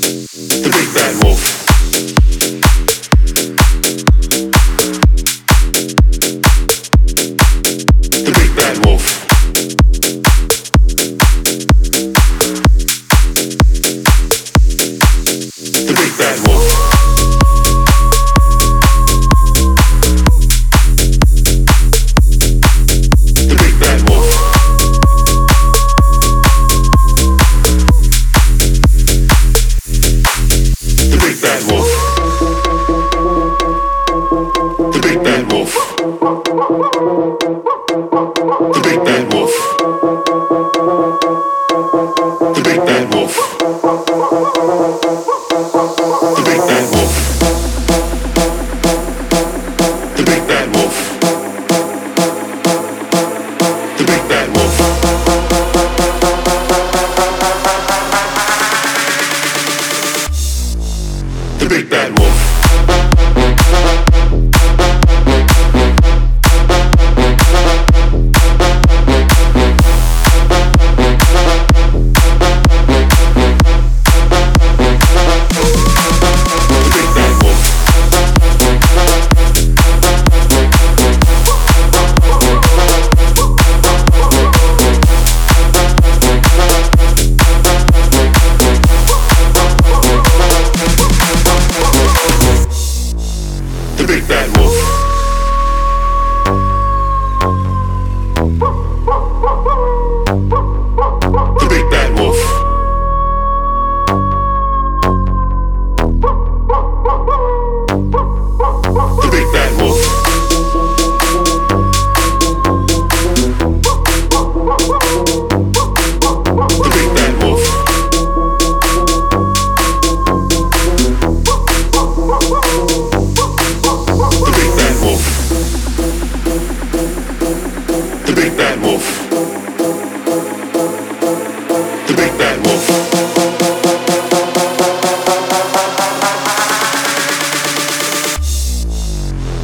The 0.00 0.80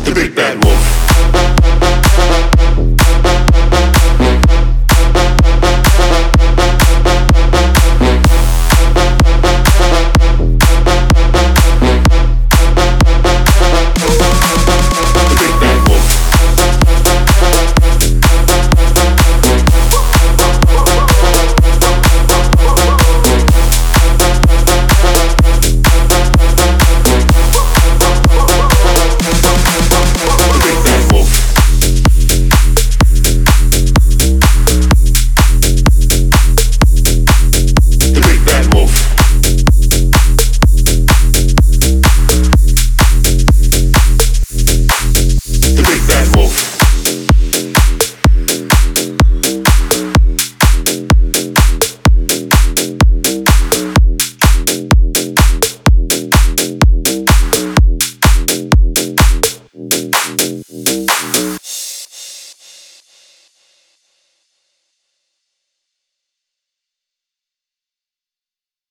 The 0.04 0.12
big 0.14 0.34
bad 0.34 0.64
wolf. 0.64 0.75